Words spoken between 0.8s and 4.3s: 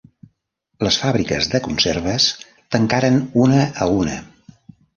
Les fàbriques de conserves tancaren una a una.